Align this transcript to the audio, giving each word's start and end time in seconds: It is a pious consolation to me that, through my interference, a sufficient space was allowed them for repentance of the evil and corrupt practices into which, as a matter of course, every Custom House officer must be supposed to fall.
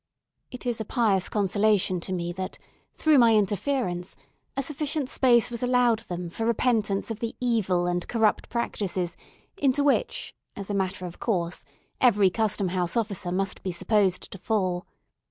It 0.49 0.65
is 0.65 0.81
a 0.81 0.85
pious 0.85 1.29
consolation 1.29 1.99
to 1.99 2.11
me 2.11 2.33
that, 2.33 2.57
through 2.95 3.19
my 3.19 3.35
interference, 3.35 4.15
a 4.57 4.63
sufficient 4.63 5.09
space 5.09 5.51
was 5.51 5.61
allowed 5.61 5.99
them 5.99 6.27
for 6.31 6.43
repentance 6.43 7.11
of 7.11 7.19
the 7.19 7.35
evil 7.39 7.85
and 7.85 8.07
corrupt 8.07 8.49
practices 8.49 9.15
into 9.57 9.83
which, 9.83 10.33
as 10.55 10.71
a 10.71 10.73
matter 10.73 11.05
of 11.05 11.19
course, 11.19 11.65
every 11.99 12.31
Custom 12.31 12.69
House 12.69 12.97
officer 12.97 13.31
must 13.31 13.61
be 13.61 13.71
supposed 13.71 14.31
to 14.31 14.39
fall. 14.39 14.87